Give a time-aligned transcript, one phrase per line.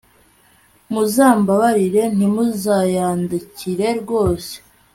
[0.91, 3.69] muzambabarire ntimuziyandarike
[4.01, 4.53] rwose